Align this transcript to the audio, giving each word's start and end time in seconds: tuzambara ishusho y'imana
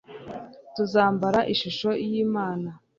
tuzambara 0.75 1.39
ishusho 1.53 1.89
y'imana 2.09 2.69